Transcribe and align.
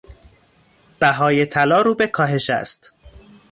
بهای 0.99 1.45
طلا 1.45 1.81
رو 1.81 1.95
به 1.95 2.07
کاهش 2.07 2.49
است. 2.49 2.93